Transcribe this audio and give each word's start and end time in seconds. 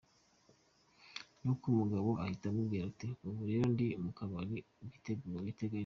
Ni 1.41 1.47
uko 1.53 1.65
umugabo 1.73 2.09
ahita 2.23 2.45
amubwira 2.49 2.83
ati 2.91 3.07
"Ubu 3.27 3.41
rero 3.49 3.65
ndi 3.73 3.87
mu 4.03 4.11
kabari 4.17 4.57
biteganye. 4.91 5.51